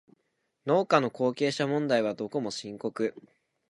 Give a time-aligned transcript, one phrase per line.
[0.65, 3.13] 農家の後継者問題はどこも深刻